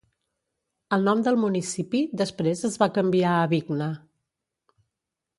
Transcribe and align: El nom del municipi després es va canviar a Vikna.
El 0.95 1.03
nom 1.09 1.19
del 1.25 1.35
municipi 1.41 2.01
després 2.21 2.63
es 2.69 2.77
va 2.83 2.87
canviar 2.95 3.35
a 3.35 3.43
Vikna. 3.53 3.91